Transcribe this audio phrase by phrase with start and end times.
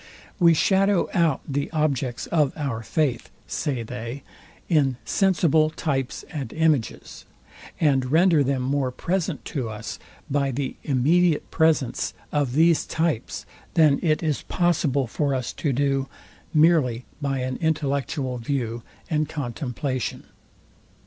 [0.39, 4.23] We shadow out the objects of our faith, say they,
[4.67, 7.25] in sensible types and images,
[7.79, 13.45] and render them more present to us by the immediate presence of these types,
[13.75, 16.07] than it is possible for us to do,
[16.51, 20.23] merely by an intellectual view and contemplation.